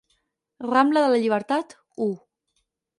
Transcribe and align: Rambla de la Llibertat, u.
Rambla 0.69 1.05
de 1.05 1.13
la 1.13 1.21
Llibertat, 1.27 1.79
u. 2.11 2.13